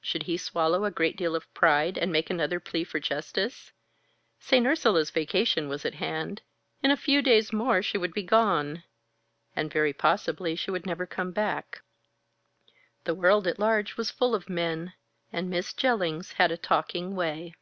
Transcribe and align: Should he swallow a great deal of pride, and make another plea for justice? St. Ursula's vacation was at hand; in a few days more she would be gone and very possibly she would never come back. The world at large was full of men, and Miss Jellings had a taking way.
Should 0.00 0.22
he 0.30 0.36
swallow 0.36 0.84
a 0.84 0.90
great 0.92 1.16
deal 1.16 1.34
of 1.34 1.52
pride, 1.52 1.98
and 1.98 2.12
make 2.12 2.30
another 2.30 2.60
plea 2.60 2.84
for 2.84 3.00
justice? 3.00 3.72
St. 4.38 4.64
Ursula's 4.64 5.10
vacation 5.10 5.68
was 5.68 5.84
at 5.84 5.94
hand; 5.94 6.42
in 6.80 6.92
a 6.92 6.96
few 6.96 7.20
days 7.20 7.52
more 7.52 7.82
she 7.82 7.98
would 7.98 8.14
be 8.14 8.22
gone 8.22 8.84
and 9.56 9.72
very 9.72 9.92
possibly 9.92 10.54
she 10.54 10.70
would 10.70 10.86
never 10.86 11.06
come 11.06 11.32
back. 11.32 11.82
The 13.02 13.16
world 13.16 13.48
at 13.48 13.58
large 13.58 13.96
was 13.96 14.12
full 14.12 14.32
of 14.32 14.48
men, 14.48 14.92
and 15.32 15.50
Miss 15.50 15.72
Jellings 15.72 16.34
had 16.34 16.52
a 16.52 16.56
taking 16.56 17.16
way. 17.16 17.56